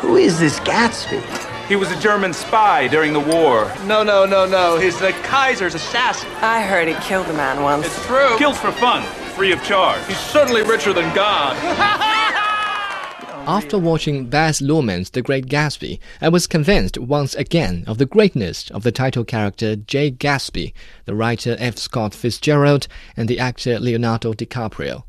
Who 0.00 0.16
is 0.16 0.38
this 0.38 0.58
Gatsby? 0.60 1.20
He 1.68 1.76
was 1.76 1.90
a 1.92 2.00
German 2.00 2.32
spy 2.32 2.88
during 2.88 3.12
the 3.12 3.20
war. 3.20 3.72
No, 3.86 4.02
no, 4.02 4.26
no, 4.26 4.46
no. 4.46 4.78
He's 4.78 4.98
the 4.98 5.12
Kaiser's 5.22 5.74
assassin. 5.74 6.28
I 6.40 6.62
heard 6.62 6.88
he 6.88 6.94
killed 6.94 7.26
a 7.28 7.32
man 7.32 7.62
once. 7.62 7.86
It's 7.86 8.06
true. 8.06 8.36
Kills 8.38 8.58
for 8.58 8.72
fun, 8.72 9.02
free 9.34 9.52
of 9.52 9.62
charge. 9.62 10.04
He's 10.06 10.18
certainly 10.18 10.62
richer 10.62 10.92
than 10.92 11.14
God. 11.14 11.56
After 13.46 13.78
watching 13.78 14.26
Baz 14.26 14.60
Luhrmann's 14.60 15.10
The 15.10 15.22
Great 15.22 15.46
Gatsby, 15.46 15.98
I 16.20 16.28
was 16.28 16.46
convinced 16.46 16.98
once 16.98 17.34
again 17.34 17.84
of 17.86 17.98
the 17.98 18.06
greatness 18.06 18.70
of 18.70 18.82
the 18.82 18.92
title 18.92 19.24
character 19.24 19.76
Jay 19.76 20.10
Gatsby, 20.10 20.72
the 21.04 21.14
writer 21.14 21.56
F. 21.58 21.76
Scott 21.76 22.14
Fitzgerald, 22.14 22.88
and 23.16 23.28
the 23.28 23.38
actor 23.38 23.78
Leonardo 23.78 24.32
DiCaprio. 24.32 25.04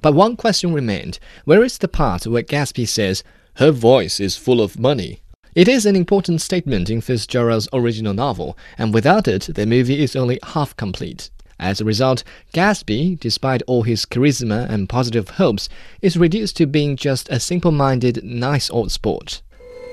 But 0.00 0.14
one 0.14 0.36
question 0.36 0.72
remained 0.72 1.18
where 1.44 1.62
is 1.62 1.78
the 1.78 1.88
part 1.88 2.26
where 2.26 2.42
Gatsby 2.42 2.88
says, 2.88 3.22
Her 3.56 3.70
voice 3.70 4.18
is 4.18 4.36
full 4.36 4.62
of 4.62 4.78
money? 4.78 5.20
It 5.54 5.68
is 5.68 5.84
an 5.84 5.94
important 5.94 6.40
statement 6.40 6.88
in 6.88 7.02
Fitzgerald's 7.02 7.68
original 7.74 8.14
novel, 8.14 8.56
and 8.78 8.94
without 8.94 9.28
it, 9.28 9.50
the 9.54 9.66
movie 9.66 10.02
is 10.02 10.16
only 10.16 10.38
half 10.42 10.74
complete. 10.76 11.28
As 11.60 11.78
a 11.78 11.84
result, 11.84 12.24
Gatsby, 12.54 13.20
despite 13.20 13.60
all 13.66 13.82
his 13.82 14.06
charisma 14.06 14.68
and 14.70 14.88
positive 14.88 15.28
hopes, 15.28 15.68
is 16.00 16.16
reduced 16.16 16.56
to 16.56 16.66
being 16.66 16.96
just 16.96 17.28
a 17.28 17.38
simple 17.38 17.72
minded, 17.72 18.24
nice 18.24 18.70
old 18.70 18.90
sport. 18.90 19.42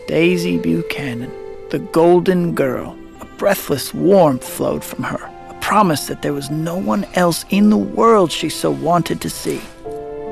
Daisy 0.08 0.58
Buchanan, 0.58 1.31
the 1.70 1.80
golden 1.80 2.55
girl. 2.55 2.98
A 3.20 3.26
breathless 3.38 3.94
warmth 3.94 4.48
flowed 4.48 4.86
from 4.86 5.03
her, 5.03 5.30
a 5.50 5.53
promise 5.55 6.08
that 6.08 6.22
there 6.22 6.34
was 6.34 6.50
no 6.50 6.78
one 6.78 7.05
else 7.16 7.44
in 7.50 7.70
the 7.70 7.78
world 7.78 8.31
she 8.31 8.48
so 8.48 8.72
wanted 8.72 9.20
to 9.20 9.30
see. 9.30 9.62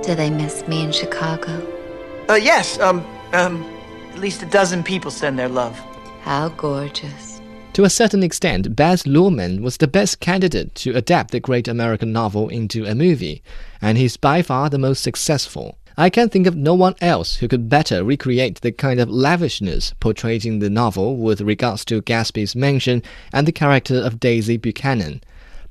Do 0.03 0.15
they 0.15 0.29
miss 0.29 0.65
me 0.67 0.81
in 0.81 0.93
Chicago? 0.93 1.61
Uh, 2.29 2.35
yes, 2.35 2.79
um, 2.79 3.05
um, 3.33 3.63
at 4.11 4.19
least 4.19 4.43
a 4.43 4.45
dozen 4.47 4.83
people 4.83 5.11
send 5.11 5.37
their 5.37 5.49
love. 5.49 5.77
How 6.21 6.49
gorgeous. 6.49 7.41
To 7.73 7.83
a 7.83 7.89
certain 7.89 8.23
extent, 8.23 8.75
Baz 8.75 9.03
Luhrmann 9.03 9.61
was 9.61 9.77
the 9.77 9.87
best 9.87 10.19
candidate 10.19 10.73
to 10.75 10.95
adapt 10.95 11.31
the 11.31 11.39
great 11.39 11.67
American 11.67 12.11
novel 12.11 12.49
into 12.49 12.85
a 12.85 12.95
movie, 12.95 13.43
and 13.81 13.97
he's 13.97 14.17
by 14.17 14.41
far 14.41 14.69
the 14.69 14.79
most 14.79 15.03
successful. 15.03 15.77
I 15.95 16.09
can 16.09 16.29
think 16.29 16.47
of 16.47 16.55
no 16.55 16.73
one 16.73 16.95
else 17.01 17.37
who 17.37 17.47
could 17.47 17.69
better 17.69 18.03
recreate 18.03 18.61
the 18.61 18.71
kind 18.71 18.99
of 18.99 19.09
lavishness 19.09 19.93
portrayed 19.99 20.45
in 20.45 20.59
the 20.59 20.69
novel 20.69 21.17
with 21.17 21.41
regards 21.41 21.85
to 21.85 22.01
Gatsby's 22.01 22.55
mansion 22.55 23.03
and 23.31 23.47
the 23.47 23.51
character 23.51 23.95
of 23.95 24.19
Daisy 24.19 24.57
Buchanan. 24.57 25.21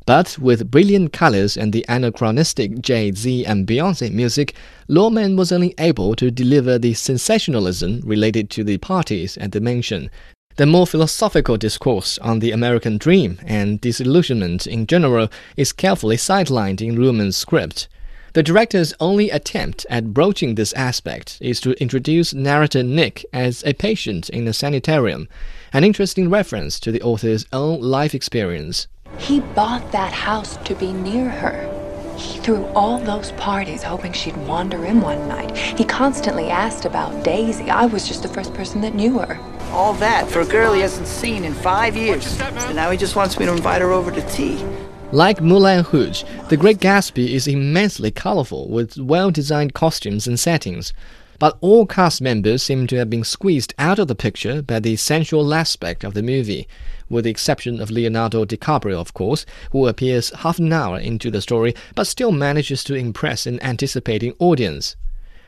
But 0.07 0.39
with 0.39 0.71
brilliant 0.71 1.13
colors 1.13 1.57
and 1.57 1.73
the 1.73 1.85
anachronistic 1.89 2.81
Jay 2.81 3.11
Z 3.11 3.45
and 3.45 3.67
Beyonce 3.67 4.13
music, 4.13 4.55
Luhrmann 4.89 5.37
was 5.37 5.51
only 5.51 5.75
able 5.79 6.15
to 6.15 6.31
deliver 6.31 6.79
the 6.79 6.95
sensationalism 6.95 8.03
related 8.05 8.49
to 8.51 8.63
the 8.63 8.79
parties 8.79 9.37
at 9.39 9.51
the 9.51 9.61
mansion, 9.61 10.11
the 10.57 10.65
more 10.65 10.87
philosophical 10.87 11.59
discourse 11.59 12.17
on 12.19 12.39
the 12.39 12.51
American 12.51 12.97
dream 12.97 13.39
and 13.45 13.79
disillusionment 13.79 14.67
in 14.67 14.87
general 14.87 15.29
is 15.55 15.73
carefully 15.73 16.17
sidelined 16.17 16.81
in 16.81 16.97
Luhrmann's 16.97 17.37
script. 17.37 17.89
The 18.33 18.43
director's 18.43 18.95
only 18.99 19.29
attempt 19.29 19.85
at 19.91 20.15
broaching 20.15 20.55
this 20.55 20.73
aspect 20.73 21.37
is 21.43 21.61
to 21.61 21.79
introduce 21.83 22.33
narrator 22.33 22.83
Nick 22.83 23.27
as 23.35 23.63
a 23.67 23.75
patient 23.75 24.31
in 24.31 24.49
a 24.49 24.55
sanitarium, 24.55 25.29
an 25.75 25.85
interesting 25.85 26.31
reference 26.31 26.81
to 26.81 26.91
the 26.91 27.03
author's 27.03 27.45
own 27.53 27.83
life 27.83 28.15
experience. 28.15 28.87
He 29.19 29.41
bought 29.41 29.93
that 29.93 30.13
house 30.13 30.57
to 30.59 30.75
be 30.75 30.93
near 30.93 31.29
her. 31.29 31.73
He 32.17 32.39
threw 32.39 32.65
all 32.75 32.99
those 32.99 33.33
parties 33.33 33.83
hoping 33.83 34.13
she'd 34.13 34.37
wander 34.37 34.85
in 34.87 35.01
one 35.01 35.29
night. 35.29 35.57
He 35.57 35.85
constantly 35.85 36.49
asked 36.49 36.85
about 36.85 37.25
Daisy. 37.25 37.71
I 37.71 37.87
was 37.87 38.09
just 38.09 38.23
the 38.23 38.29
first 38.29 38.55
person 38.55 38.81
that 38.81 38.95
knew 38.95 39.19
her. 39.19 39.39
All 39.71 39.93
that 39.95 40.29
for 40.29 40.41
a 40.41 40.47
girl 40.47 40.73
he 40.73 40.81
hasn't 40.81 41.07
seen 41.07 41.45
in 41.45 41.53
five 41.53 41.97
years. 41.97 42.27
So 42.39 42.73
now 42.73 42.91
he 42.91 42.97
just 42.97 43.17
wants 43.17 43.39
me 43.39 43.47
to 43.47 43.53
invite 43.53 43.83
her 43.83 43.93
over 43.93 44.11
to 44.11 44.23
tea. 44.29 44.65
Like 45.13 45.41
Moulin 45.41 45.85
Rouge, 45.93 46.25
The 46.49 46.57
Great 46.57 46.79
Gatsby 46.79 47.29
is 47.29 47.47
immensely 47.47 48.11
colorful 48.11 48.69
with 48.69 48.97
well 48.97 49.31
designed 49.31 49.75
costumes 49.75 50.27
and 50.27 50.41
settings. 50.41 50.93
But 51.39 51.59
all 51.61 51.87
cast 51.87 52.23
members 52.23 52.63
seem 52.63 52.87
to 52.87 52.97
have 52.97 53.11
been 53.11 53.25
squeezed 53.25 53.75
out 53.79 53.99
of 53.99 54.09
the 54.09 54.15
picture 54.15 54.63
by 54.63 54.81
the 54.81 54.97
sensual 54.97 55.53
aspect 55.53 56.03
of 56.03 56.15
the 56.15 56.23
movie, 56.23 56.67
with 57.09 57.25
the 57.25 57.31
exception 57.31 57.81
of 57.81 57.91
Leonardo 57.91 58.45
DiCaprio, 58.45 58.99
of 58.99 59.15
course, 59.15 59.45
who 59.71 59.87
appears 59.87 60.31
half 60.31 60.59
an 60.59 60.73
hour 60.73 60.99
into 60.99 61.31
the 61.31 61.43
story 61.43 61.75
but 61.95 62.07
still 62.07 62.33
manages 62.33 62.83
to 62.85 62.95
impress 62.95 63.47
an 63.47 63.63
anticipating 63.63 64.35
audience. 64.39 64.97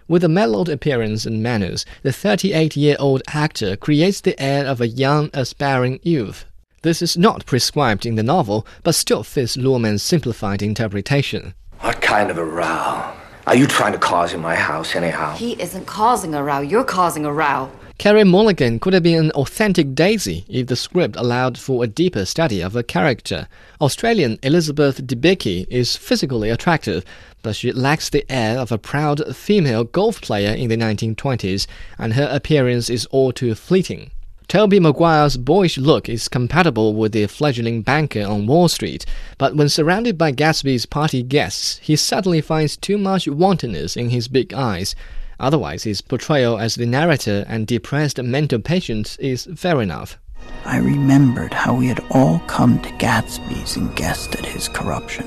With 0.06 0.24
a 0.24 0.28
mellowed 0.28 0.68
appearance 0.68 1.26
and 1.26 1.42
manners, 1.42 1.84
the 2.02 2.12
38 2.12 2.76
year 2.76 2.96
old 2.98 3.22
actor 3.28 3.76
creates 3.76 4.20
the 4.20 4.40
air 4.40 4.66
of 4.66 4.80
a 4.80 4.88
young, 4.88 5.30
aspiring 5.34 6.00
youth. 6.02 6.44
This 6.82 7.02
is 7.02 7.18
not 7.18 7.44
prescribed 7.44 8.06
in 8.06 8.14
the 8.14 8.22
novel, 8.22 8.66
but 8.84 8.94
still 8.94 9.22
fits 9.22 9.56
Luhrmann's 9.56 10.02
simplified 10.02 10.62
interpretation. 10.62 11.54
What 11.80 12.00
kind 12.00 12.30
of 12.30 12.38
a 12.38 12.44
row? 12.44 13.17
Are 13.48 13.56
you 13.56 13.66
trying 13.66 13.92
to 13.92 13.98
cause 13.98 14.34
in 14.34 14.40
my 14.40 14.54
house, 14.54 14.94
anyhow? 14.94 15.34
He 15.34 15.58
isn't 15.58 15.86
causing 15.86 16.34
a 16.34 16.42
row, 16.42 16.60
you're 16.60 16.84
causing 16.84 17.24
a 17.24 17.32
row. 17.32 17.72
Carey 17.96 18.22
Mulligan 18.22 18.78
could 18.78 18.92
have 18.92 19.02
been 19.02 19.18
an 19.24 19.30
authentic 19.30 19.94
Daisy 19.94 20.44
if 20.50 20.66
the 20.66 20.76
script 20.76 21.16
allowed 21.16 21.56
for 21.56 21.82
a 21.82 21.86
deeper 21.86 22.26
study 22.26 22.60
of 22.60 22.74
her 22.74 22.82
character. 22.82 23.48
Australian 23.80 24.38
Elizabeth 24.42 25.00
Debicki 25.06 25.66
is 25.70 25.96
physically 25.96 26.50
attractive, 26.50 27.06
but 27.42 27.56
she 27.56 27.72
lacks 27.72 28.10
the 28.10 28.30
air 28.30 28.58
of 28.58 28.70
a 28.70 28.76
proud 28.76 29.34
female 29.34 29.84
golf 29.84 30.20
player 30.20 30.52
in 30.52 30.68
the 30.68 30.76
1920s, 30.76 31.66
and 31.96 32.12
her 32.12 32.28
appearance 32.30 32.90
is 32.90 33.06
all 33.06 33.32
too 33.32 33.54
fleeting. 33.54 34.10
Tobey 34.48 34.80
Maguire's 34.80 35.36
boyish 35.36 35.76
look 35.76 36.08
is 36.08 36.26
compatible 36.26 36.94
with 36.94 37.12
the 37.12 37.26
fledgling 37.26 37.82
banker 37.82 38.24
on 38.24 38.46
Wall 38.46 38.66
Street, 38.66 39.04
but 39.36 39.54
when 39.54 39.68
surrounded 39.68 40.16
by 40.16 40.32
Gatsby's 40.32 40.86
party 40.86 41.22
guests, 41.22 41.76
he 41.82 41.96
suddenly 41.96 42.40
finds 42.40 42.74
too 42.74 42.96
much 42.96 43.28
wantonness 43.28 43.94
in 43.94 44.08
his 44.08 44.26
big 44.26 44.54
eyes. 44.54 44.96
Otherwise, 45.38 45.82
his 45.82 46.00
portrayal 46.00 46.58
as 46.58 46.76
the 46.76 46.86
narrator 46.86 47.44
and 47.46 47.66
depressed 47.66 48.22
mental 48.22 48.58
patient 48.58 49.18
is 49.20 49.46
fair 49.54 49.82
enough. 49.82 50.16
I 50.64 50.78
remembered 50.78 51.52
how 51.52 51.74
we 51.74 51.88
had 51.88 52.02
all 52.10 52.38
come 52.46 52.80
to 52.80 52.88
Gatsby's 52.92 53.76
and 53.76 53.94
guessed 53.96 54.34
at 54.34 54.46
his 54.46 54.66
corruption. 54.66 55.26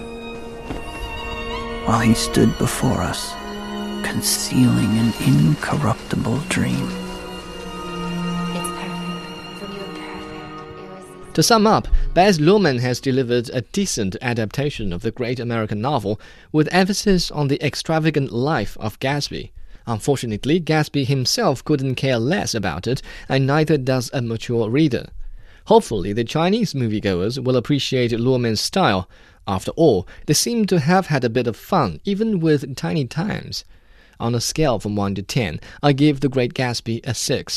While 1.85 1.99
he 1.99 2.15
stood 2.15 2.57
before 2.57 3.01
us, 3.01 3.33
concealing 4.03 4.97
an 4.97 5.13
incorruptible 5.23 6.39
dream. 6.49 7.10
To 11.35 11.41
sum 11.41 11.65
up, 11.65 11.87
Baz 12.13 12.39
Luhrmann 12.39 12.81
has 12.81 12.99
delivered 12.99 13.49
a 13.53 13.61
decent 13.61 14.17
adaptation 14.21 14.91
of 14.91 15.01
the 15.01 15.11
great 15.11 15.39
American 15.39 15.79
novel 15.79 16.19
with 16.51 16.67
emphasis 16.73 17.31
on 17.31 17.47
the 17.47 17.65
extravagant 17.65 18.33
life 18.33 18.75
of 18.81 18.99
Gatsby. 18.99 19.51
Unfortunately, 19.87 20.59
Gatsby 20.59 21.05
himself 21.05 21.63
couldn't 21.63 21.95
care 21.95 22.19
less 22.19 22.53
about 22.53 22.85
it, 22.85 23.01
and 23.29 23.47
neither 23.47 23.77
does 23.77 24.09
a 24.11 24.21
mature 24.21 24.69
reader. 24.69 25.07
Hopefully, 25.67 26.11
the 26.11 26.25
Chinese 26.25 26.73
moviegoers 26.73 27.41
will 27.41 27.55
appreciate 27.55 28.11
Luhrmann's 28.11 28.59
style. 28.59 29.07
After 29.47 29.71
all, 29.71 30.05
they 30.25 30.33
seem 30.33 30.65
to 30.65 30.81
have 30.81 31.07
had 31.07 31.23
a 31.23 31.29
bit 31.29 31.47
of 31.47 31.55
fun, 31.55 32.01
even 32.03 32.41
with 32.41 32.75
tiny 32.75 33.05
times. 33.05 33.63
On 34.19 34.35
a 34.35 34.41
scale 34.41 34.79
from 34.79 34.97
1 34.97 35.15
to 35.15 35.21
10, 35.21 35.61
I 35.81 35.93
give 35.93 36.19
The 36.19 36.29
Great 36.29 36.53
Gatsby 36.53 36.99
a 37.05 37.13
6. 37.13 37.53